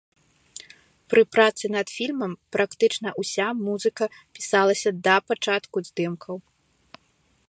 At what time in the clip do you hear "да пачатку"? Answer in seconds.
5.09-5.77